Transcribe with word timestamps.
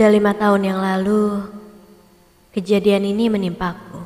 Sudah 0.00 0.16
lima 0.16 0.32
tahun 0.32 0.64
yang 0.64 0.80
lalu, 0.80 1.44
kejadian 2.56 3.04
ini 3.04 3.28
menimpaku. 3.28 4.00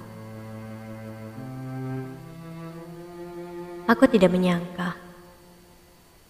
Aku 3.87 4.03
tidak 4.11 4.35
menyangka 4.35 4.99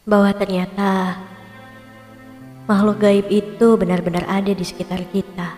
bahwa 0.05 0.37
ternyata 0.37 1.17
makhluk 2.69 3.09
gaib 3.09 3.25
itu 3.33 3.81
benar-benar 3.81 4.29
ada 4.29 4.53
di 4.53 4.61
sekitar 4.61 5.01
kita. 5.09 5.57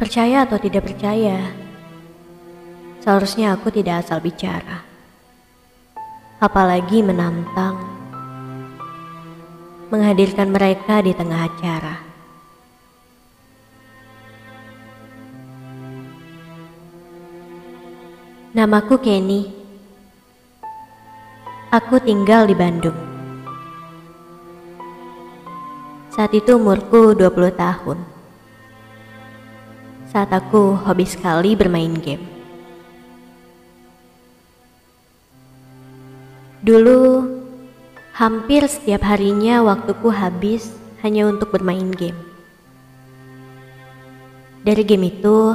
Percaya 0.00 0.48
atau 0.48 0.56
tidak 0.56 0.88
percaya, 0.88 1.52
seharusnya 3.04 3.52
aku 3.52 3.68
tidak 3.76 4.08
asal 4.08 4.24
bicara, 4.24 4.88
apalagi 6.40 7.04
menantang 7.04 7.95
menghadirkan 9.86 10.50
mereka 10.50 10.98
di 10.98 11.14
tengah 11.14 11.46
acara. 11.46 11.94
Namaku 18.56 18.96
Kenny. 18.98 19.52
Aku 21.70 22.00
tinggal 22.00 22.48
di 22.48 22.56
Bandung. 22.56 22.96
Saat 26.08 26.32
itu 26.32 26.56
umurku 26.56 27.12
20 27.12 27.52
tahun. 27.52 27.98
Saat 30.08 30.32
aku 30.32 30.72
hobi 30.72 31.04
sekali 31.04 31.52
bermain 31.52 31.92
game. 32.00 32.24
Dulu 36.64 37.35
hampir 38.16 38.64
setiap 38.64 39.04
harinya 39.04 39.60
waktuku 39.60 40.08
habis 40.08 40.72
hanya 41.04 41.28
untuk 41.28 41.52
bermain 41.52 41.92
game. 41.92 42.16
Dari 44.64 44.80
game 44.88 45.12
itu, 45.12 45.52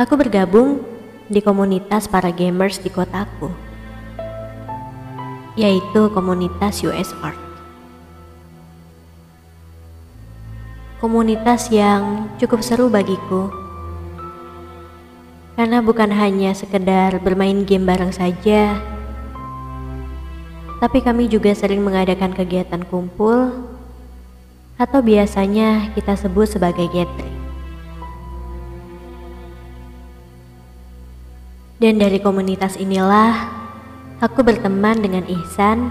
aku 0.00 0.16
bergabung 0.16 0.80
di 1.28 1.44
komunitas 1.44 2.08
para 2.08 2.32
gamers 2.32 2.80
di 2.80 2.88
kotaku, 2.88 3.52
yaitu 5.60 6.08
komunitas 6.08 6.80
US 6.80 7.12
Art. 7.20 7.36
Komunitas 11.04 11.68
yang 11.68 12.32
cukup 12.40 12.64
seru 12.64 12.88
bagiku, 12.88 13.52
karena 15.52 15.84
bukan 15.84 16.08
hanya 16.16 16.56
sekedar 16.56 17.20
bermain 17.20 17.68
game 17.68 17.84
bareng 17.84 18.10
saja, 18.10 18.80
tapi 20.78 21.02
kami 21.02 21.26
juga 21.26 21.50
sering 21.54 21.82
mengadakan 21.82 22.30
kegiatan 22.30 22.82
kumpul 22.86 23.50
atau 24.78 25.00
biasanya 25.02 25.90
kita 25.98 26.14
sebut 26.14 26.46
sebagai 26.46 26.86
gathering. 26.94 27.38
Dan 31.78 31.98
dari 31.98 32.18
komunitas 32.22 32.78
inilah 32.78 33.54
aku 34.22 34.42
berteman 34.42 34.98
dengan 34.98 35.26
Ihsan, 35.26 35.90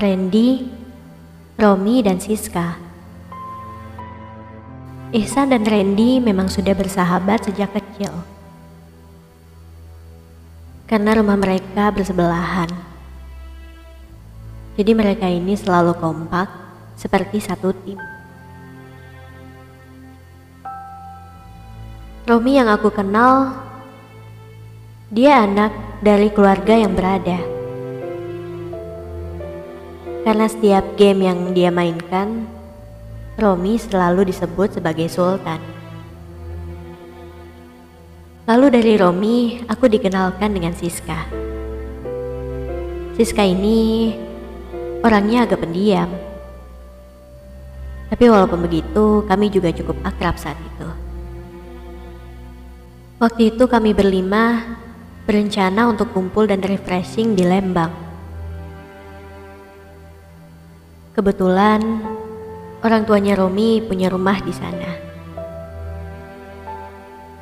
Randy, 0.00 0.68
Romi, 1.56 2.04
dan 2.04 2.20
Siska. 2.20 2.76
Ihsan 5.16 5.52
dan 5.52 5.64
Randy 5.64 6.20
memang 6.20 6.52
sudah 6.52 6.76
bersahabat 6.76 7.48
sejak 7.48 7.72
kecil. 7.72 8.12
Karena 10.84 11.16
rumah 11.16 11.36
mereka 11.40 11.88
bersebelahan. 11.92 12.87
Jadi 14.78 14.94
mereka 14.94 15.26
ini 15.26 15.58
selalu 15.58 15.98
kompak 15.98 16.46
seperti 16.94 17.42
satu 17.42 17.74
tim. 17.82 17.98
Romi 22.30 22.54
yang 22.54 22.70
aku 22.70 22.94
kenal 22.94 23.58
dia 25.10 25.42
anak 25.42 25.74
dari 25.98 26.30
keluarga 26.30 26.78
yang 26.78 26.94
berada. 26.94 27.42
Karena 30.22 30.46
setiap 30.46 30.94
game 30.94 31.26
yang 31.26 31.56
dia 31.56 31.74
mainkan, 31.74 32.46
Romi 33.34 33.82
selalu 33.82 34.30
disebut 34.30 34.78
sebagai 34.78 35.10
Sultan. 35.10 35.58
Lalu 38.46 38.66
dari 38.78 38.94
Romi, 38.94 39.58
aku 39.66 39.90
dikenalkan 39.90 40.54
dengan 40.54 40.76
Siska. 40.76 41.26
Siska 43.18 43.42
ini 43.42 44.14
orangnya 45.02 45.46
agak 45.46 45.62
pendiam. 45.62 46.10
Tapi 48.08 48.24
walaupun 48.24 48.64
begitu, 48.64 49.22
kami 49.28 49.52
juga 49.52 49.68
cukup 49.70 50.00
akrab 50.02 50.40
saat 50.40 50.56
itu. 50.56 50.88
Waktu 53.18 53.52
itu 53.52 53.64
kami 53.68 53.92
berlima 53.92 54.64
berencana 55.28 55.90
untuk 55.90 56.14
kumpul 56.16 56.48
dan 56.48 56.64
refreshing 56.64 57.36
di 57.36 57.44
Lembang. 57.44 57.92
Kebetulan 61.12 61.82
orang 62.80 63.02
tuanya 63.04 63.34
Romi 63.36 63.82
punya 63.82 64.08
rumah 64.08 64.38
di 64.40 64.54
sana. 64.54 64.90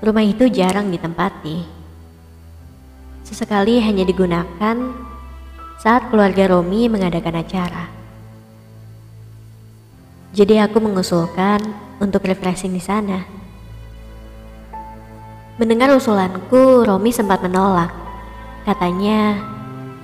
Rumah 0.01 0.25
itu 0.25 0.49
jarang 0.49 0.89
ditempati. 0.91 1.77
Sesekali 3.23 3.79
hanya 3.79 4.03
digunakan 4.03 5.06
saat 5.87 6.11
keluarga 6.11 6.51
Romi 6.51 6.91
mengadakan 6.91 7.47
acara. 7.47 7.87
Jadi 10.35 10.59
aku 10.59 10.83
mengusulkan 10.83 11.63
untuk 12.03 12.27
refreshing 12.27 12.75
di 12.75 12.83
sana. 12.83 13.23
Mendengar 15.63 15.95
usulanku, 15.95 16.83
Romi 16.83 17.15
sempat 17.15 17.39
menolak. 17.39 17.95
Katanya, 18.67 19.39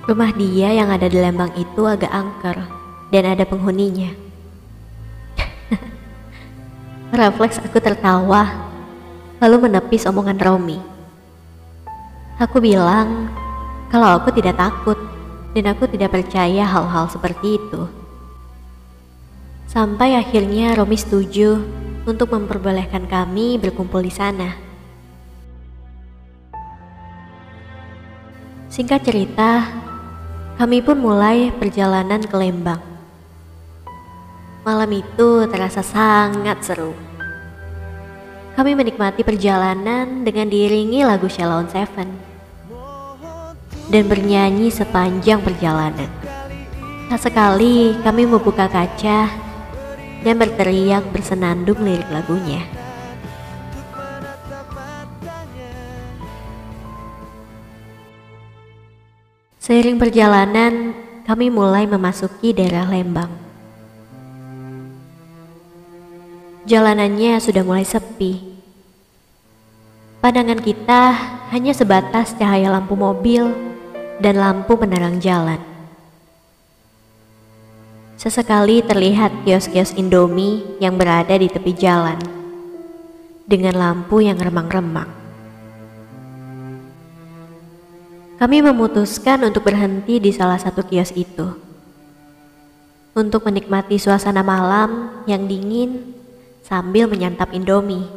rumah 0.07 0.31
dia 0.31 0.71
yang 0.71 0.87
ada 0.87 1.11
di 1.11 1.19
Lembang 1.19 1.51
itu 1.59 1.83
agak 1.83 2.15
angker 2.15 2.63
dan 3.11 3.35
ada 3.35 3.43
penghuninya. 3.43 4.15
Refleks 7.11 7.59
aku 7.59 7.83
tertawa, 7.83 8.71
lalu 9.43 9.67
menepis 9.67 10.07
omongan 10.07 10.39
Romi. 10.39 10.79
Aku 12.39 12.63
bilang 12.63 13.27
kalau 13.91 14.15
aku 14.15 14.31
tidak 14.31 14.55
takut 14.55 15.12
dan 15.53 15.69
aku 15.69 15.85
tidak 15.85 16.17
percaya 16.17 16.65
hal-hal 16.65 17.05
seperti 17.09 17.61
itu. 17.61 17.85
Sampai 19.69 20.17
akhirnya 20.17 20.73
Romi 20.77 20.97
setuju 20.97 21.61
untuk 22.05 22.33
memperbolehkan 22.33 23.05
kami 23.09 23.57
berkumpul 23.61 24.01
di 24.01 24.13
sana. 24.13 24.53
Singkat 28.73 29.01
cerita, 29.05 29.69
kami 30.57 30.81
pun 30.81 30.97
mulai 30.97 31.53
perjalanan 31.53 32.21
ke 32.25 32.33
Lembang. 32.33 32.81
Malam 34.65 34.89
itu 34.97 35.45
terasa 35.49 35.85
sangat 35.85 36.65
seru. 36.65 36.97
Kami 38.53 38.77
menikmati 38.77 39.21
perjalanan 39.25 40.25
dengan 40.25 40.49
diiringi 40.49 41.05
lagu 41.05 41.25
Shalom 41.29 41.69
Seven 41.69 42.32
dan 43.93 44.09
bernyanyi 44.09 44.73
sepanjang 44.73 45.37
perjalanan. 45.45 46.09
Tak 47.13 47.29
sekali 47.29 47.93
kami 48.01 48.25
membuka 48.25 48.65
kaca 48.65 49.29
dan 50.25 50.35
berteriak 50.41 51.05
bersenandung 51.13 51.77
lirik 51.85 52.09
lagunya. 52.09 52.65
Seiring 59.61 60.01
perjalanan, 60.01 60.97
kami 61.29 61.53
mulai 61.53 61.85
memasuki 61.85 62.51
daerah 62.51 62.89
Lembang. 62.89 63.29
Jalanannya 66.65 67.37
sudah 67.37 67.61
mulai 67.61 67.85
sepi. 67.85 68.41
Pandangan 70.19 70.59
kita 70.59 71.01
hanya 71.53 71.71
sebatas 71.71 72.35
cahaya 72.35 72.73
lampu 72.73 72.95
mobil 72.97 73.72
dan 74.19 74.37
lampu 74.37 74.77
penerang 74.77 75.17
jalan. 75.17 75.61
Sesekali 78.19 78.79
terlihat 78.85 79.43
kios-kios 79.43 79.97
Indomie 79.99 80.63
yang 80.79 80.95
berada 80.95 81.33
di 81.35 81.49
tepi 81.51 81.75
jalan 81.75 82.15
dengan 83.43 83.75
lampu 83.75 84.23
yang 84.23 84.39
remang-remang. 84.39 85.11
Kami 88.39 88.59
memutuskan 88.59 89.43
untuk 89.43 89.63
berhenti 89.67 90.19
di 90.19 90.31
salah 90.31 90.59
satu 90.59 90.83
kios 90.83 91.15
itu. 91.15 91.47
Untuk 93.13 93.45
menikmati 93.45 94.01
suasana 94.01 94.41
malam 94.41 95.21
yang 95.29 95.45
dingin 95.45 96.17
sambil 96.65 97.05
menyantap 97.05 97.53
Indomie. 97.53 98.09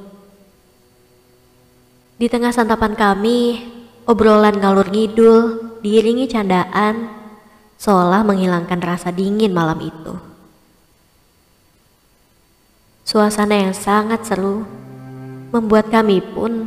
Di 2.16 2.32
tengah 2.32 2.48
santapan 2.48 2.96
kami, 2.96 3.60
obrolan 4.06 4.55
ngalur 4.62 4.87
ngidul 4.87 5.37
diiringi 5.82 6.31
candaan 6.31 7.11
seolah 7.76 8.23
menghilangkan 8.23 8.79
rasa 8.79 9.11
dingin 9.11 9.50
malam 9.50 9.82
itu. 9.82 10.14
Suasana 13.06 13.55
yang 13.55 13.75
sangat 13.75 14.26
seru 14.26 14.67
membuat 15.50 15.91
kami 15.91 16.23
pun 16.23 16.67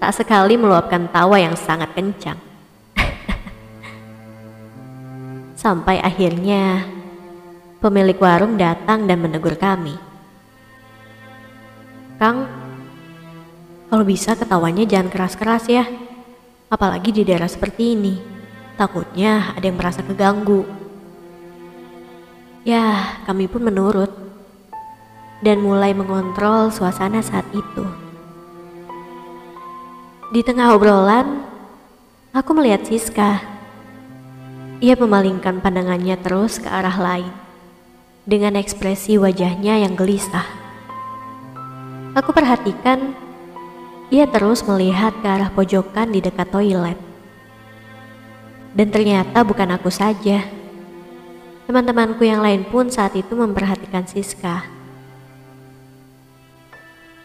tak 0.00 0.16
sekali 0.16 0.56
meluapkan 0.56 1.08
tawa 1.08 1.36
yang 1.40 1.56
sangat 1.56 1.92
kencang. 1.92 2.36
Sampai 5.62 6.00
akhirnya 6.00 6.84
pemilik 7.80 8.16
warung 8.20 8.60
datang 8.60 9.08
dan 9.08 9.20
menegur 9.24 9.56
kami. 9.56 9.96
Kang, 12.20 12.44
kalau 13.88 14.04
bisa 14.04 14.36
ketawanya 14.36 14.84
jangan 14.84 15.08
keras-keras 15.08 15.64
ya. 15.68 15.84
Apalagi 16.70 17.10
di 17.10 17.26
daerah 17.26 17.50
seperti 17.50 17.98
ini. 17.98 18.14
Takutnya 18.78 19.58
ada 19.58 19.66
yang 19.66 19.76
merasa 19.76 20.06
keganggu. 20.06 20.62
Ya, 22.62 23.18
kami 23.26 23.50
pun 23.50 23.66
menurut 23.66 24.08
dan 25.42 25.58
mulai 25.60 25.90
mengontrol 25.90 26.70
suasana 26.70 27.20
saat 27.20 27.44
itu. 27.50 27.84
Di 30.30 30.46
tengah 30.46 30.70
obrolan, 30.78 31.42
aku 32.30 32.54
melihat 32.54 32.86
Siska. 32.86 33.42
Ia 34.78 34.94
memalingkan 34.94 35.58
pandangannya 35.58 36.14
terus 36.22 36.62
ke 36.62 36.70
arah 36.70 36.94
lain 36.94 37.34
dengan 38.22 38.54
ekspresi 38.54 39.18
wajahnya 39.18 39.82
yang 39.82 39.98
gelisah. 39.98 40.46
Aku 42.14 42.30
perhatikan 42.30 43.12
ia 44.10 44.26
terus 44.26 44.66
melihat 44.66 45.14
ke 45.22 45.26
arah 45.30 45.54
pojokan 45.54 46.10
di 46.10 46.18
dekat 46.18 46.50
toilet. 46.50 46.98
Dan 48.74 48.90
ternyata 48.90 49.46
bukan 49.46 49.70
aku 49.74 49.90
saja. 49.90 50.42
Teman-temanku 51.70 52.26
yang 52.26 52.42
lain 52.42 52.66
pun 52.66 52.90
saat 52.90 53.14
itu 53.14 53.38
memperhatikan 53.38 54.02
Siska. 54.10 54.66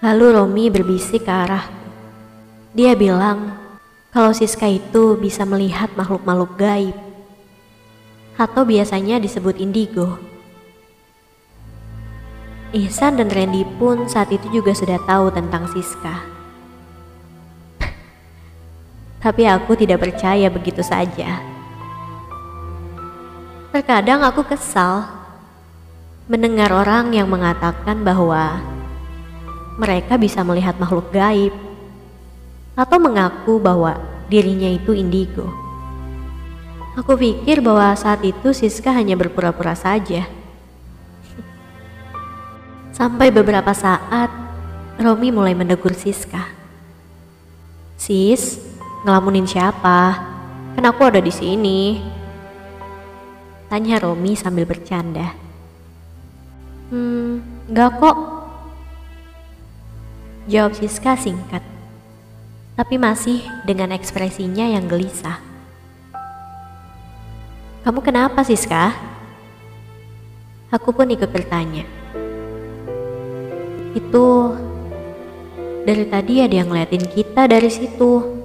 Lalu 0.05 0.37
Romi 0.37 0.65
berbisik 0.69 1.25
ke 1.25 1.33
arahku. 1.33 1.73
Dia 2.77 2.93
bilang 2.93 3.57
kalau 4.13 4.29
Siska 4.29 4.69
itu 4.69 5.17
bisa 5.17 5.41
melihat 5.41 5.89
makhluk-makhluk 5.97 6.53
gaib 6.61 6.93
atau 8.37 8.61
biasanya 8.61 9.17
disebut 9.17 9.57
indigo. 9.57 10.21
Ihsan 12.75 13.15
dan 13.15 13.31
Randy 13.31 13.63
pun 13.79 14.05
saat 14.11 14.29
itu 14.29 14.45
juga 14.51 14.75
sudah 14.75 14.99
tahu 15.07 15.31
tentang 15.31 15.65
Siska. 15.71 16.35
Tapi 19.25 19.49
aku 19.49 19.73
tidak 19.73 20.05
percaya 20.05 20.45
begitu 20.53 20.85
saja. 20.85 21.41
Terkadang 23.73 24.21
aku 24.21 24.45
kesal 24.45 25.09
mendengar 26.29 26.69
orang 26.69 27.09
yang 27.09 27.25
mengatakan 27.25 28.05
bahwa 28.05 28.61
mereka 29.81 30.21
bisa 30.21 30.45
melihat 30.45 30.77
makhluk 30.77 31.09
gaib 31.09 31.57
atau 32.77 33.01
mengaku 33.01 33.57
bahwa 33.57 33.97
dirinya 34.29 34.69
itu 34.69 34.93
indigo. 34.93 35.49
Aku 36.93 37.17
pikir 37.17 37.65
bahwa 37.65 37.97
saat 37.97 38.21
itu 38.21 38.53
Siska 38.53 38.93
hanya 38.93 39.17
berpura-pura 39.17 39.73
saja. 39.73 40.29
Sampai 42.93 43.33
beberapa 43.33 43.73
saat, 43.73 44.29
Romi 45.01 45.33
mulai 45.33 45.57
menegur 45.57 45.91
Siska. 45.91 46.45
Sis, 47.99 48.74
ngelamunin 49.05 49.45
siapa? 49.45 50.17
Kan 50.73 50.83
aku 50.89 51.05
ada 51.05 51.21
di 51.21 51.29
sini. 51.29 52.01
Tanya 53.69 54.01
Romi 54.01 54.33
sambil 54.33 54.65
bercanda. 54.65 55.37
Hmm, 56.89 57.45
enggak 57.69 58.01
kok. 58.01 58.17
Jawab 60.49 60.77
Siska 60.77 61.17
singkat, 61.17 61.61
tapi 62.77 63.01
masih 63.01 63.41
dengan 63.65 63.93
ekspresinya 63.93 64.69
yang 64.69 64.85
gelisah. 64.85 65.41
Kamu 67.81 68.01
kenapa 68.05 68.45
Siska? 68.45 68.93
Aku 70.69 70.93
pun 70.93 71.09
ikut 71.09 71.29
bertanya. 71.29 71.85
Itu 73.97 74.53
dari 75.85 76.05
tadi 76.09 76.45
ada 76.45 76.53
yang 76.61 76.69
ngeliatin 76.69 77.05
kita 77.09 77.49
dari 77.49 77.69
situ. 77.73 78.44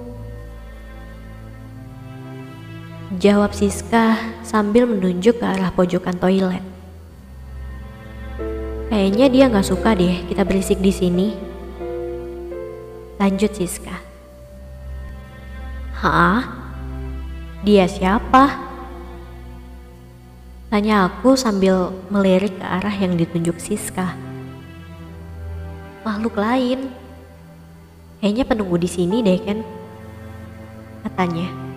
Jawab 3.21 3.53
Siska 3.53 4.17
sambil 4.41 4.89
menunjuk 4.89 5.37
ke 5.37 5.45
arah 5.45 5.69
pojokan 5.69 6.17
toilet. 6.17 6.65
Kayaknya 8.89 9.27
dia 9.29 9.45
nggak 9.45 9.69
suka 9.69 9.93
deh 9.93 10.25
kita 10.25 10.41
berisik 10.41 10.81
di 10.81 10.89
sini. 10.89 11.27
Lanjut 13.21 13.53
Siska. 13.53 13.93
Hah? 16.01 16.49
Dia 17.61 17.85
siapa? 17.85 18.57
Tanya 20.73 21.05
aku 21.05 21.37
sambil 21.37 21.93
melirik 22.09 22.57
ke 22.57 22.65
arah 22.65 22.95
yang 22.97 23.13
ditunjuk 23.21 23.61
Siska. 23.61 24.17
Makhluk 26.01 26.41
lain. 26.41 26.89
Kayaknya 28.17 28.49
penunggu 28.49 28.81
di 28.81 28.89
sini 28.89 29.21
deh, 29.21 29.37
Ken. 29.37 29.61
Katanya. 31.05 31.70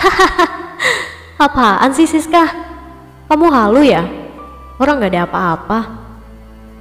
Apaan 1.44 1.90
sih 1.92 2.08
Siska? 2.08 2.44
Kamu 3.28 3.46
halu 3.52 3.84
ya? 3.86 4.02
Orang 4.80 5.00
gak 5.00 5.12
ada 5.12 5.28
apa-apa. 5.28 5.78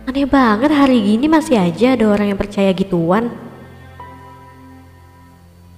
Aneh 0.10 0.26
banget 0.26 0.72
hari 0.74 1.04
gini 1.04 1.30
masih 1.30 1.60
aja 1.60 1.94
ada 1.94 2.06
orang 2.10 2.34
yang 2.34 2.40
percaya 2.40 2.74
gituan. 2.74 3.30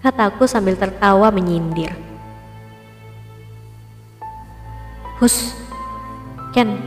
Kataku 0.02 0.48
sambil 0.48 0.80
tertawa 0.80 1.30
menyindir. 1.30 1.94
Hus, 5.22 5.54
Ken, 6.56 6.82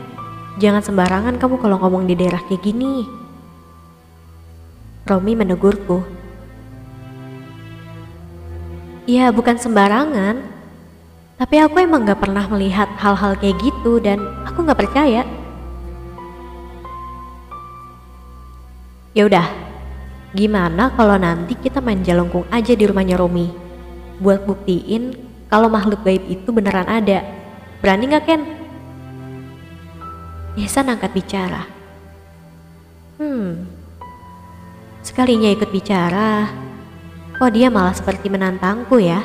jangan 0.59 0.83
sembarangan 0.83 1.39
kamu 1.39 1.63
kalau 1.63 1.79
ngomong 1.79 2.11
di 2.11 2.19
daerah 2.19 2.43
kayak 2.43 2.67
gini. 2.67 3.07
Romi 5.07 5.39
menegurku. 5.39 6.24
Ya 9.05 9.29
bukan 9.29 9.61
sembarangan, 9.61 10.41
tapi 11.37 11.61
aku 11.61 11.77
emang 11.77 12.09
gak 12.09 12.25
pernah 12.25 12.49
melihat 12.49 12.89
hal-hal 12.97 13.37
kayak 13.37 13.61
gitu 13.61 14.01
dan 14.01 14.17
aku 14.49 14.65
gak 14.65 14.81
percaya. 14.81 15.29
Ya 19.13 19.23
udah, 19.29 19.45
gimana 20.33 20.89
kalau 20.97 21.21
nanti 21.21 21.53
kita 21.53 21.85
main 21.85 22.01
jalongkung 22.01 22.49
aja 22.49 22.73
di 22.73 22.85
rumahnya 22.89 23.21
Romi, 23.21 23.53
buat 24.25 24.49
buktiin 24.49 25.13
kalau 25.53 25.69
makhluk 25.69 26.01
gaib 26.01 26.25
itu 26.25 26.49
beneran 26.49 26.89
ada. 26.89 27.29
Berani 27.85 28.09
gak 28.09 28.25
Ken? 28.25 28.41
Ihsan 30.57 30.89
angkat 30.89 31.13
bicara. 31.13 31.69
Hmm, 33.21 33.69
sekalinya 35.05 35.53
ikut 35.53 35.69
bicara, 35.69 36.64
kok 37.35 37.51
dia 37.51 37.67
malah 37.69 37.95
seperti 37.95 38.31
menantangku 38.31 39.03
ya? 39.03 39.23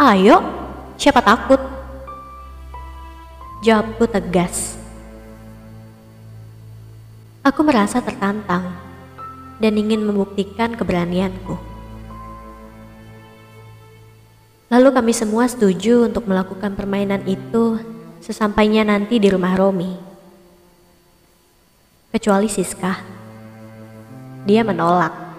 Ayo, 0.00 0.40
siapa 0.96 1.20
takut? 1.20 1.60
Jawabku 3.60 4.08
tegas. 4.08 4.80
Aku 7.44 7.60
merasa 7.64 8.00
tertantang 8.00 8.72
dan 9.60 9.72
ingin 9.76 10.00
membuktikan 10.04 10.72
keberanianku. 10.72 11.56
Lalu 14.72 14.88
kami 14.92 15.12
semua 15.12 15.44
setuju 15.48 16.08
untuk 16.08 16.24
melakukan 16.28 16.72
permainan 16.72 17.24
itu 17.28 17.80
sesampainya 18.24 18.84
nanti 18.88 19.20
di 19.20 19.28
rumah 19.28 19.56
Romi. 19.56 19.92
Kecuali 22.12 22.48
Siska. 22.48 22.92
Dia 24.48 24.64
menolak. 24.64 25.29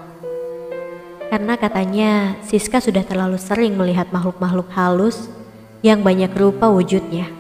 Karena 1.31 1.55
katanya 1.55 2.35
Siska 2.43 2.83
sudah 2.83 3.07
terlalu 3.07 3.39
sering 3.39 3.79
melihat 3.79 4.11
makhluk-makhluk 4.11 4.67
halus 4.75 5.31
yang 5.79 6.03
banyak 6.03 6.27
rupa 6.35 6.67
wujudnya. 6.67 7.31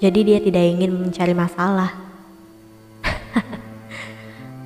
Jadi 0.00 0.20
dia 0.24 0.40
tidak 0.40 0.64
ingin 0.64 0.96
mencari 0.96 1.36
masalah. 1.36 1.92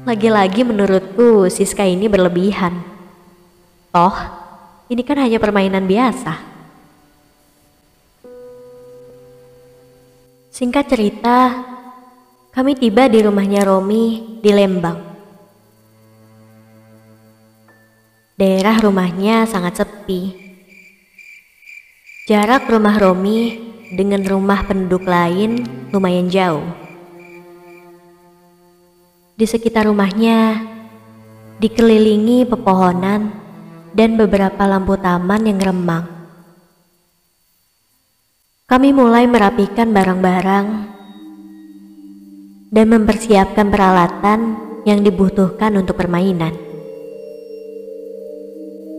Lagi-lagi 0.07 0.63
menurutku 0.63 1.51
Siska 1.51 1.83
ini 1.83 2.07
berlebihan. 2.07 2.87
Toh, 3.91 4.15
ini 4.87 5.03
kan 5.03 5.19
hanya 5.19 5.43
permainan 5.43 5.91
biasa. 5.91 6.39
Singkat 10.55 10.87
cerita, 10.87 11.67
kami 12.55 12.79
tiba 12.79 13.11
di 13.11 13.27
rumahnya 13.27 13.67
Romi 13.67 14.39
di 14.39 14.55
Lembang. 14.55 15.16
Daerah 18.37 18.77
rumahnya 18.85 19.49
sangat 19.49 19.81
sepi. 19.81 20.37
Jarak 22.29 22.69
rumah 22.69 23.01
Romi 23.01 23.57
dengan 23.97 24.21
rumah 24.29 24.61
penduduk 24.61 25.09
lain 25.09 25.65
lumayan 25.89 26.29
jauh. 26.29 26.69
Di 29.41 29.49
sekitar 29.49 29.89
rumahnya 29.89 30.61
dikelilingi 31.65 32.45
pepohonan 32.45 33.33
dan 33.97 34.21
beberapa 34.21 34.69
lampu 34.69 35.01
taman 35.01 35.49
yang 35.49 35.57
remang. 35.57 36.05
Kami 38.69 38.93
mulai 38.93 39.25
merapikan 39.25 39.97
barang-barang 39.97 40.67
dan 42.69 42.85
mempersiapkan 42.85 43.73
peralatan 43.73 44.61
yang 44.85 45.01
dibutuhkan 45.01 45.73
untuk 45.81 45.97
permainan. 45.97 46.66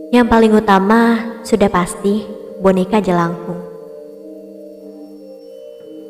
Yang 0.08 0.26
paling 0.32 0.52
utama 0.56 1.00
sudah 1.44 1.68
pasti 1.68 2.24
boneka 2.64 2.96
jelangkung. 3.04 3.60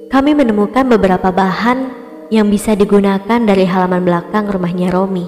Kami 0.07 0.39
menemukan 0.39 0.87
beberapa 0.87 1.35
bahan 1.35 1.91
yang 2.31 2.47
bisa 2.47 2.79
digunakan 2.79 3.43
dari 3.43 3.67
halaman 3.67 4.07
belakang 4.07 4.47
rumahnya 4.47 4.95
Romi. 4.95 5.27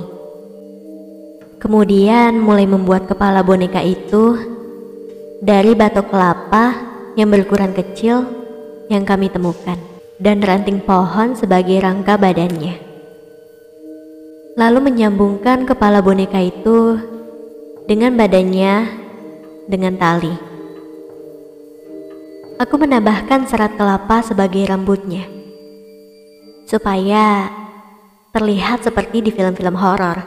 Kemudian 1.58 2.38
mulai 2.38 2.64
membuat 2.70 3.10
kepala 3.10 3.42
boneka 3.42 3.82
itu 3.82 4.38
dari 5.42 5.74
batok 5.74 6.06
kelapa 6.06 6.64
yang 7.18 7.26
berukuran 7.26 7.74
kecil 7.74 8.22
yang 8.86 9.02
kami 9.02 9.34
temukan 9.34 9.76
dan 10.22 10.38
ranting 10.46 10.78
pohon 10.78 11.34
sebagai 11.34 11.82
rangka 11.82 12.14
badannya. 12.14 12.78
Lalu 14.54 14.78
menyambungkan 14.78 15.66
kepala 15.66 15.98
boneka 15.98 16.38
itu 16.38 16.96
dengan 17.90 18.14
badannya 18.14 18.86
dengan 19.66 19.98
tali. 19.98 20.30
Aku 22.62 22.78
menambahkan 22.78 23.50
serat 23.50 23.74
kelapa 23.74 24.22
sebagai 24.22 24.62
rambutnya, 24.62 25.26
supaya 26.70 27.50
terlihat 28.30 28.86
seperti 28.86 29.26
di 29.26 29.34
film-film 29.34 29.74
horor. 29.74 30.22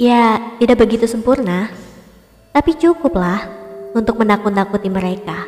Ya, 0.00 0.40
tidak 0.56 0.80
begitu 0.80 1.04
sempurna, 1.04 1.68
tapi 2.56 2.72
cukuplah 2.72 3.44
untuk 3.92 4.16
menakut-nakuti 4.16 4.88
mereka. 4.88 5.44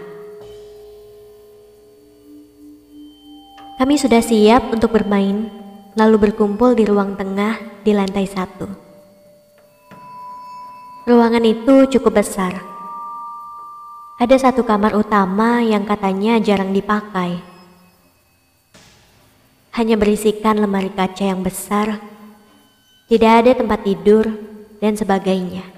Kami 3.81 3.97
sudah 3.97 4.21
siap 4.21 4.69
untuk 4.69 4.93
bermain, 4.93 5.49
lalu 5.97 6.29
berkumpul 6.29 6.77
di 6.77 6.85
ruang 6.85 7.17
tengah 7.17 7.57
di 7.81 7.97
lantai 7.97 8.29
satu. 8.29 8.86
Ruangan 11.07 11.47
itu 11.47 11.87
cukup 11.87 12.19
besar 12.19 12.77
ada 14.17 14.33
satu 14.41 14.65
kamar 14.65 14.97
utama 14.97 15.61
yang 15.61 15.85
katanya 15.85 16.41
jarang 16.41 16.73
dipakai. 16.73 17.37
Hanya 19.77 19.93
berisikan 20.01 20.57
lemari 20.57 20.89
kaca 20.89 21.21
yang 21.21 21.45
besar, 21.45 22.01
tidak 23.13 23.33
ada 23.45 23.53
tempat 23.61 23.85
tidur, 23.85 24.25
dan 24.81 24.97
sebagainya. 24.97 25.69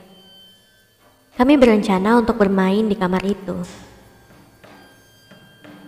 Kami 1.35 1.59
berencana 1.59 2.23
untuk 2.23 2.39
bermain 2.39 2.87
di 2.87 2.95
kamar 2.95 3.27
itu. 3.27 3.59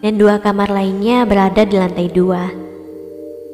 Dan 0.03 0.19
dua 0.19 0.43
kamar 0.43 0.75
lainnya 0.75 1.23
berada 1.23 1.63
di 1.63 1.79
lantai 1.79 2.11
dua, 2.11 2.51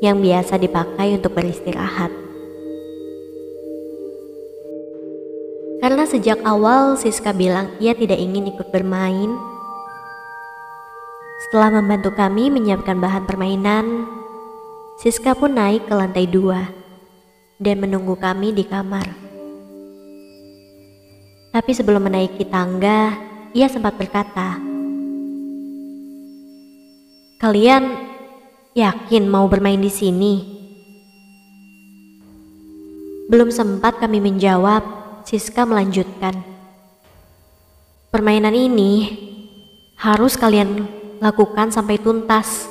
yang 0.00 0.24
biasa 0.24 0.56
dipakai 0.56 1.20
untuk 1.20 1.36
beristirahat. 1.36 2.25
Karena 5.76 6.08
sejak 6.08 6.40
awal 6.40 6.96
Siska 6.96 7.36
bilang 7.36 7.68
ia 7.76 7.92
tidak 7.92 8.16
ingin 8.16 8.48
ikut 8.48 8.72
bermain. 8.72 9.36
Setelah 11.46 11.78
membantu 11.78 12.16
kami 12.16 12.48
menyiapkan 12.48 12.96
bahan 12.96 13.28
permainan, 13.28 14.08
Siska 14.96 15.36
pun 15.36 15.52
naik 15.52 15.84
ke 15.84 15.92
lantai 15.92 16.24
dua 16.24 16.64
dan 17.60 17.84
menunggu 17.84 18.16
kami 18.16 18.56
di 18.56 18.64
kamar. 18.64 19.04
Tapi 21.52 21.70
sebelum 21.72 22.08
menaiki 22.08 22.48
tangga, 22.48 23.16
ia 23.52 23.68
sempat 23.68 23.96
berkata, 24.00 24.56
"Kalian 27.40 27.84
yakin 28.72 29.24
mau 29.28 29.44
bermain 29.48 29.80
di 29.80 29.92
sini?" 29.92 30.34
Belum 33.28 33.52
sempat 33.52 34.00
kami 34.00 34.20
menjawab, 34.20 35.05
Siska 35.26 35.66
melanjutkan. 35.66 36.38
Permainan 38.14 38.54
ini 38.54 39.10
harus 39.98 40.38
kalian 40.38 40.86
lakukan 41.18 41.74
sampai 41.74 41.98
tuntas. 41.98 42.70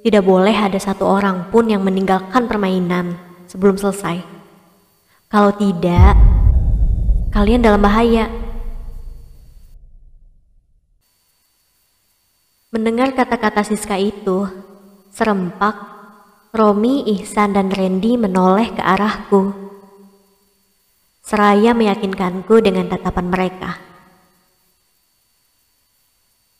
Tidak 0.00 0.24
boleh 0.24 0.56
ada 0.56 0.80
satu 0.80 1.04
orang 1.04 1.52
pun 1.52 1.68
yang 1.68 1.84
meninggalkan 1.84 2.48
permainan 2.48 3.20
sebelum 3.52 3.76
selesai. 3.76 4.24
Kalau 5.28 5.52
tidak, 5.52 6.16
kalian 7.36 7.60
dalam 7.60 7.84
bahaya. 7.84 8.32
Mendengar 12.72 13.12
kata-kata 13.12 13.60
Siska 13.60 14.00
itu, 14.00 14.48
serempak, 15.12 15.76
Romi, 16.56 17.04
Ihsan, 17.20 17.52
dan 17.52 17.68
Randy 17.68 18.16
menoleh 18.16 18.72
ke 18.72 18.80
arahku 18.80 19.65
seraya 21.26 21.74
meyakinkanku 21.74 22.62
dengan 22.62 22.86
tatapan 22.86 23.26
mereka. 23.26 23.82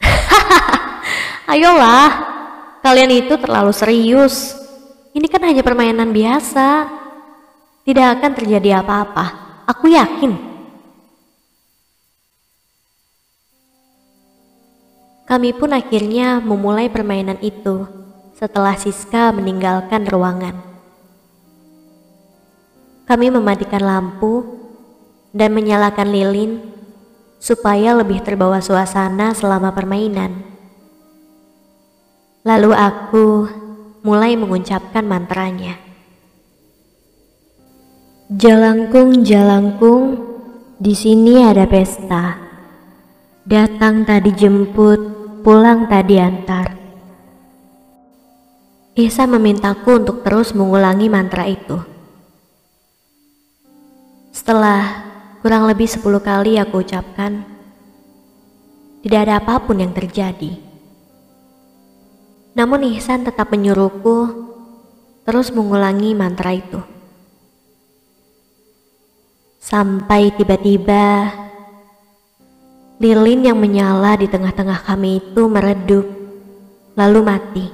Ayolah, 1.54 2.10
kalian 2.82 3.14
itu 3.14 3.38
terlalu 3.38 3.70
serius. 3.70 4.58
Ini 5.14 5.30
kan 5.30 5.46
hanya 5.46 5.62
permainan 5.62 6.10
biasa. 6.10 6.90
Tidak 7.86 8.06
akan 8.18 8.32
terjadi 8.34 8.82
apa-apa. 8.82 9.46
Aku 9.70 9.86
yakin. 9.86 10.34
Kami 15.26 15.54
pun 15.54 15.70
akhirnya 15.74 16.42
memulai 16.42 16.90
permainan 16.90 17.38
itu 17.38 17.86
setelah 18.34 18.74
Siska 18.74 19.30
meninggalkan 19.30 20.02
ruangan. 20.06 20.58
Kami 23.06 23.30
mematikan 23.30 23.86
lampu 23.86 24.55
dan 25.36 25.52
menyalakan 25.52 26.08
lilin 26.08 26.52
supaya 27.36 27.92
lebih 27.92 28.24
terbawa 28.24 28.64
suasana 28.64 29.36
selama 29.36 29.76
permainan. 29.76 30.40
Lalu 32.40 32.72
aku 32.72 33.26
mulai 34.00 34.32
mengucapkan 34.40 35.04
mantranya. 35.04 35.76
Jalangkung, 38.32 39.22
jalangkung, 39.22 40.18
di 40.80 40.96
sini 40.96 41.44
ada 41.44 41.68
pesta. 41.68 42.40
Datang 43.46 44.02
tadi 44.02 44.34
jemput, 44.34 44.98
pulang 45.46 45.86
tadi 45.86 46.18
antar. 46.18 46.74
Isa 48.98 49.28
memintaku 49.28 50.02
untuk 50.02 50.26
terus 50.26 50.56
mengulangi 50.56 51.06
mantra 51.06 51.46
itu. 51.46 51.78
Setelah 54.34 55.05
kurang 55.46 55.70
lebih 55.70 55.86
sepuluh 55.86 56.18
kali 56.18 56.58
aku 56.58 56.82
ucapkan, 56.82 57.46
tidak 59.06 59.30
ada 59.30 59.38
apa 59.38 59.62
pun 59.62 59.78
yang 59.78 59.94
terjadi. 59.94 60.58
Namun 62.58 62.90
Ihsan 62.90 63.22
tetap 63.22 63.54
menyuruhku 63.54 64.26
terus 65.22 65.54
mengulangi 65.54 66.18
mantra 66.18 66.50
itu. 66.50 66.82
Sampai 69.62 70.34
tiba-tiba 70.34 71.30
lilin 72.98 73.46
yang 73.46 73.62
menyala 73.62 74.18
di 74.18 74.26
tengah-tengah 74.26 74.82
kami 74.82 75.22
itu 75.22 75.46
meredup, 75.46 76.10
lalu 76.98 77.20
mati. 77.22 77.66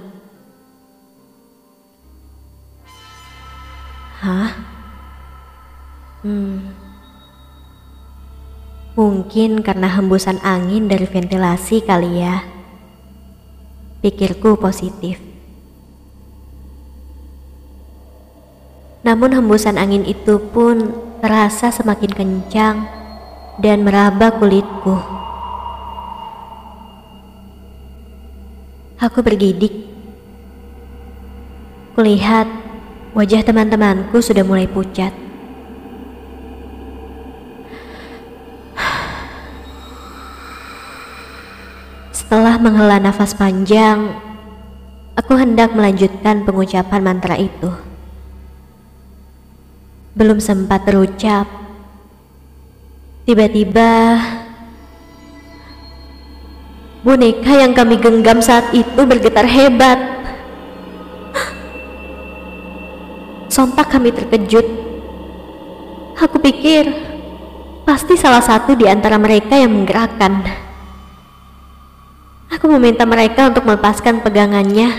Hah? 4.20 4.60
Hmm. 6.20 6.81
Mungkin 8.92 9.64
karena 9.64 9.88
hembusan 9.88 10.36
angin 10.44 10.84
dari 10.84 11.08
ventilasi 11.08 11.80
kali 11.80 12.20
ya. 12.20 12.44
Pikirku 14.04 14.60
positif. 14.60 15.16
Namun 19.00 19.32
hembusan 19.32 19.80
angin 19.80 20.04
itu 20.04 20.36
pun 20.52 20.92
terasa 21.24 21.72
semakin 21.72 22.12
kencang 22.12 22.76
dan 23.56 23.80
meraba 23.80 24.28
kulitku. 24.36 25.00
Aku 29.00 29.24
bergidik. 29.24 29.88
Kulihat 31.96 32.44
wajah 33.16 33.40
teman-temanku 33.40 34.20
sudah 34.20 34.44
mulai 34.44 34.68
pucat. 34.68 35.31
Setelah 42.32 42.56
menghela 42.56 42.96
nafas 42.96 43.36
panjang, 43.36 44.08
aku 45.12 45.36
hendak 45.36 45.76
melanjutkan 45.76 46.48
pengucapan 46.48 47.04
mantra 47.04 47.36
itu. 47.36 47.68
Belum 50.16 50.40
sempat 50.40 50.80
terucap, 50.88 51.44
tiba-tiba 53.28 54.16
boneka 57.04 57.52
yang 57.52 57.76
kami 57.76 58.00
genggam 58.00 58.40
saat 58.40 58.64
itu 58.72 59.00
bergetar 59.04 59.44
hebat. 59.44 60.00
Sontak 63.52 63.92
kami 63.92 64.08
terkejut. 64.08 64.64
Aku 66.16 66.40
pikir 66.40 66.96
pasti 67.84 68.16
salah 68.16 68.40
satu 68.40 68.72
di 68.72 68.88
antara 68.88 69.20
mereka 69.20 69.52
yang 69.52 69.76
menggerakkan. 69.76 70.71
Aku 72.52 72.68
meminta 72.68 73.08
mereka 73.08 73.48
untuk 73.48 73.64
melepaskan 73.64 74.20
pegangannya 74.20 74.92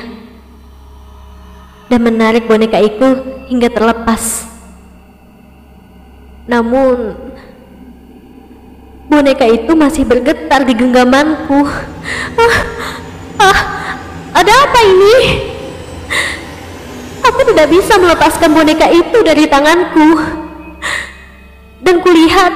dan 1.85 1.99
menarik 2.01 2.49
boneka 2.49 2.81
itu 2.81 3.05
hingga 3.53 3.69
terlepas. 3.69 4.49
Namun, 6.49 7.13
boneka 9.05 9.45
itu 9.45 9.69
masih 9.77 10.01
bergetar 10.01 10.65
di 10.65 10.73
genggamanku. 10.73 11.61
Ah, 12.33 12.57
ah, 13.37 13.59
ada 14.33 14.53
apa 14.65 14.79
ini? 14.81 15.15
Aku 17.29 17.39
tidak 17.53 17.69
bisa 17.69 18.01
melepaskan 18.01 18.49
boneka 18.49 18.89
itu 18.89 19.21
dari 19.21 19.45
tanganku. 19.45 20.17
Dan 21.85 22.01
kulihat 22.01 22.51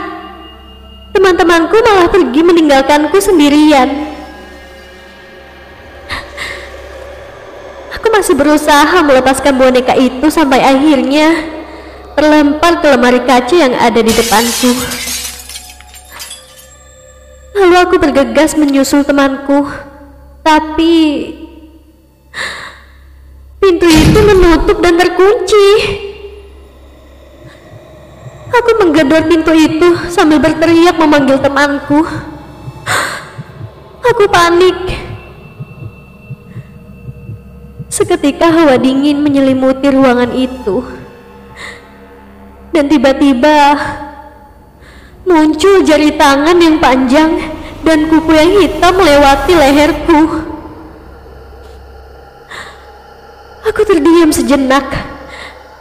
teman-temanku 1.13 1.77
malah 1.86 2.10
pergi 2.10 2.42
meninggalkanku 2.42 3.22
sendirian. 3.22 4.17
Aku 7.98 8.13
masih 8.13 8.38
berusaha 8.38 9.01
melepaskan 9.01 9.58
boneka 9.58 9.98
itu 9.98 10.30
sampai 10.30 10.62
akhirnya 10.62 11.34
terlempar 12.13 12.82
ke 12.82 12.88
lemari 12.94 13.22
kaca 13.25 13.56
yang 13.58 13.74
ada 13.74 13.98
di 13.98 14.13
depanku. 14.13 14.72
Lalu 17.58 17.75
aku 17.82 17.96
bergegas 17.98 18.54
menyusul 18.54 19.01
temanku, 19.01 19.66
tapi 20.46 20.94
pintu 23.58 23.88
itu 23.89 24.20
menutup 24.22 24.77
dan 24.77 24.94
terkunci. 24.94 25.68
Aku 28.54 28.72
menggedor 28.82 29.25
pintu 29.25 29.54
itu 29.58 29.89
sambil 30.13 30.38
berteriak 30.38 31.01
memanggil 31.01 31.42
temanku. 31.42 32.06
Aku 34.06 34.24
panik 34.30 35.07
Seketika 38.08 38.48
hawa 38.48 38.80
dingin 38.80 39.20
menyelimuti 39.20 39.92
ruangan 39.92 40.32
itu. 40.32 40.80
Dan 42.72 42.88
tiba-tiba 42.88 43.76
muncul 45.28 45.84
jari 45.84 46.16
tangan 46.16 46.55
yang 46.55 46.79
panjang 46.79 47.36
dan 47.84 48.08
kuku 48.08 48.31
yang 48.31 48.64
hitam 48.64 48.96
melewati 48.96 49.53
leherku. 49.60 50.22
Aku 53.68 53.81
terdiam 53.84 54.31
sejenak 54.31 54.88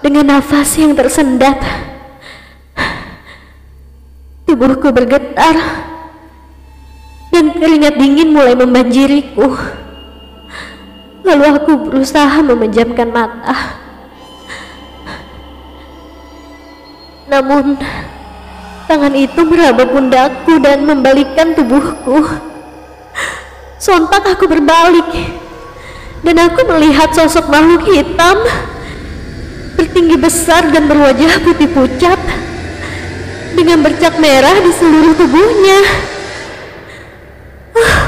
dengan 0.02 0.34
nafas 0.34 0.74
yang 0.82 0.98
tersendat. 0.98 1.62
Tubuhku 4.50 4.90
bergetar 4.90 5.54
dan 7.30 7.54
keringat 7.54 7.94
dingin 7.94 8.34
mulai 8.34 8.58
membanjiriku. 8.58 9.85
Lalu 11.26 11.44
aku 11.58 11.72
berusaha 11.90 12.38
memejamkan 12.38 13.10
mata. 13.10 13.82
Namun, 17.26 17.74
tangan 18.86 19.10
itu 19.18 19.42
meraba 19.42 19.82
pundakku 19.90 20.62
dan 20.62 20.86
membalikkan 20.86 21.58
tubuhku. 21.58 22.22
Sontak 23.82 24.22
aku 24.22 24.46
berbalik, 24.46 25.10
dan 26.22 26.36
aku 26.46 26.62
melihat 26.70 27.10
sosok 27.10 27.50
makhluk 27.50 27.90
hitam 27.90 28.38
bertinggi 29.74 30.16
besar 30.16 30.70
dan 30.70 30.86
berwajah 30.86 31.42
putih 31.42 31.68
pucat 31.74 32.18
dengan 33.58 33.82
bercak 33.82 34.16
merah 34.22 34.56
di 34.62 34.72
seluruh 34.72 35.12
tubuhnya. 35.18 35.78
Uh, 37.76 37.98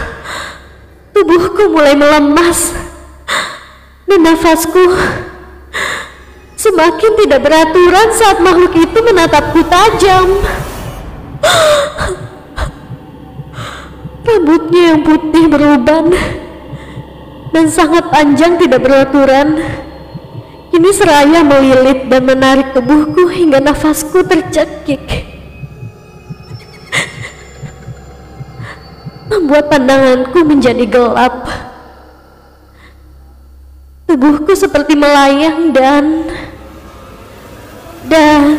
tubuhku 1.12 1.68
mulai 1.68 1.98
melemas 1.98 2.87
dan 4.08 4.20
nafasku 4.24 4.84
semakin 6.56 7.12
tidak 7.24 7.40
beraturan 7.44 8.08
saat 8.16 8.40
makhluk 8.40 8.74
itu 8.74 8.98
menatapku 9.04 9.60
tajam. 9.68 10.26
Rambutnya 14.28 14.82
yang 14.92 15.00
putih 15.04 15.44
beruban 15.48 16.12
dan 17.52 17.66
sangat 17.68 18.08
panjang 18.12 18.56
tidak 18.60 18.80
beraturan. 18.84 19.60
Kini 20.68 20.90
seraya 20.92 21.40
melilit 21.40 22.12
dan 22.12 22.28
menarik 22.28 22.76
tubuhku 22.76 23.32
hingga 23.32 23.56
nafasku 23.56 24.20
tercekik. 24.20 25.00
Membuat 29.32 29.72
pandanganku 29.72 30.44
menjadi 30.44 30.84
gelap. 30.84 31.67
Tubuhku 34.08 34.56
seperti 34.56 34.96
melayang 34.96 35.68
dan 35.68 36.24
dan 38.08 38.56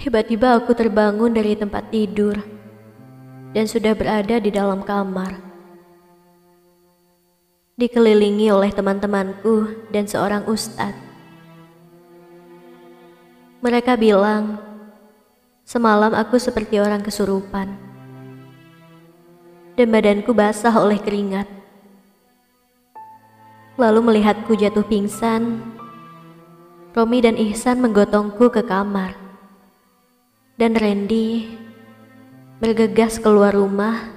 Tiba-tiba 0.00 0.56
aku 0.56 0.72
terbangun 0.72 1.36
dari 1.36 1.52
tempat 1.52 1.92
tidur 1.92 2.40
dan 3.52 3.68
sudah 3.68 3.92
berada 3.92 4.40
di 4.40 4.48
dalam 4.48 4.80
kamar. 4.80 5.36
Dikelilingi 7.76 8.48
oleh 8.48 8.72
teman-temanku 8.72 9.84
dan 9.92 10.08
seorang 10.08 10.48
ustadz. 10.48 11.11
Mereka 13.62 13.94
bilang, 13.94 14.58
semalam 15.62 16.10
aku 16.18 16.34
seperti 16.34 16.82
orang 16.82 16.98
kesurupan. 16.98 17.70
Dan 19.78 19.86
badanku 19.94 20.34
basah 20.34 20.74
oleh 20.74 20.98
keringat. 20.98 21.46
Lalu 23.78 24.02
melihatku 24.02 24.58
jatuh 24.58 24.82
pingsan, 24.82 25.62
Romi 26.90 27.22
dan 27.22 27.38
Ihsan 27.38 27.78
menggotongku 27.78 28.50
ke 28.50 28.66
kamar. 28.66 29.14
Dan 30.58 30.74
Randy 30.74 31.46
bergegas 32.58 33.22
keluar 33.22 33.54
rumah, 33.54 34.10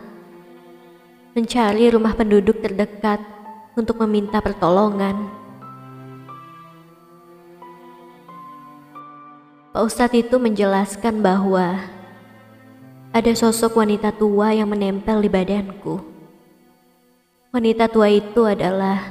mencari 1.37 1.93
rumah 1.93 2.17
penduduk 2.17 2.65
terdekat 2.65 3.21
untuk 3.77 4.01
meminta 4.01 4.41
pertolongan. 4.41 5.44
Pak 9.75 9.91
Ustadz 9.91 10.15
itu 10.15 10.39
menjelaskan 10.39 11.19
bahwa 11.19 11.83
ada 13.11 13.31
sosok 13.35 13.75
wanita 13.83 14.15
tua 14.15 14.55
yang 14.55 14.71
menempel 14.71 15.19
di 15.19 15.27
badanku. 15.27 15.99
Wanita 17.51 17.91
tua 17.91 18.07
itu 18.07 18.47
adalah 18.47 19.03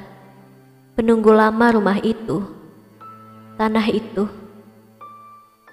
penunggu 0.96 1.36
lama 1.36 1.68
rumah 1.68 2.00
itu, 2.00 2.48
tanah 3.60 3.92
itu. 3.92 4.24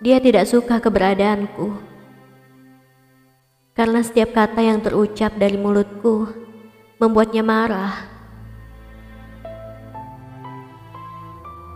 Dia 0.03 0.19
tidak 0.19 0.51
suka 0.51 0.83
keberadaanku. 0.83 1.71
Karena 3.71 4.03
setiap 4.03 4.35
kata 4.35 4.59
yang 4.59 4.83
terucap 4.83 5.39
dari 5.39 5.55
mulutku 5.55 6.27
membuatnya 6.99 7.47
marah. 7.47 7.95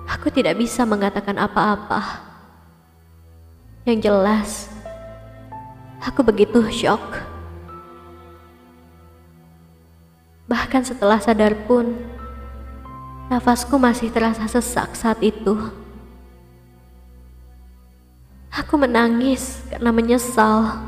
Aku 0.04 0.28
tidak 0.28 0.60
bisa 0.60 0.84
mengatakan 0.84 1.40
apa-apa. 1.40 2.35
Yang 3.86 4.10
jelas, 4.10 4.50
aku 6.02 6.26
begitu 6.26 6.58
shock. 6.74 7.22
Bahkan 10.50 10.82
setelah 10.82 11.22
sadar 11.22 11.54
pun, 11.70 11.94
nafasku 13.30 13.78
masih 13.78 14.10
terasa 14.10 14.50
sesak 14.50 14.98
saat 14.98 15.22
itu. 15.22 15.70
Aku 18.50 18.74
menangis 18.82 19.62
karena 19.70 19.94
menyesal. 19.94 20.82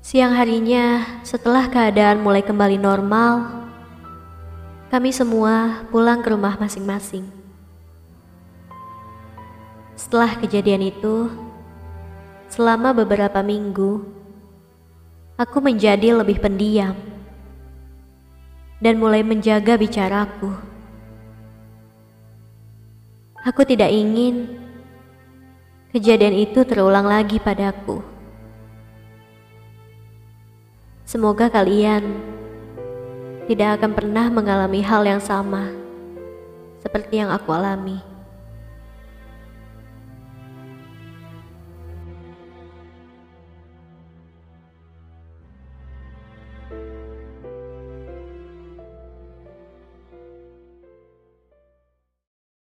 Siang 0.00 0.32
harinya, 0.32 1.04
setelah 1.20 1.68
keadaan 1.68 2.24
mulai 2.24 2.40
kembali 2.40 2.80
normal, 2.80 3.52
kami 4.88 5.12
semua 5.12 5.84
pulang 5.92 6.24
ke 6.24 6.32
rumah 6.32 6.56
masing-masing. 6.56 7.33
Setelah 10.14 10.38
kejadian 10.38 10.94
itu, 10.94 11.26
selama 12.46 12.94
beberapa 12.94 13.42
minggu, 13.42 13.98
aku 15.34 15.58
menjadi 15.58 16.14
lebih 16.14 16.38
pendiam 16.38 16.94
dan 18.78 18.94
mulai 19.02 19.26
menjaga 19.26 19.74
bicaraku. 19.74 20.54
Aku 23.42 23.66
tidak 23.66 23.90
ingin 23.90 24.54
kejadian 25.90 26.46
itu 26.46 26.62
terulang 26.62 27.10
lagi 27.10 27.42
padaku. 27.42 27.98
Semoga 31.02 31.50
kalian 31.50 32.06
tidak 33.50 33.82
akan 33.82 33.90
pernah 33.90 34.30
mengalami 34.30 34.78
hal 34.78 35.02
yang 35.02 35.18
sama 35.18 35.74
seperti 36.78 37.18
yang 37.18 37.34
aku 37.34 37.50
alami. 37.50 38.13